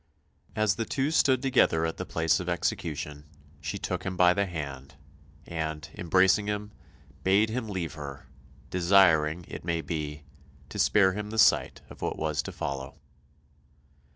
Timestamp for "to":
10.69-10.79, 12.41-12.51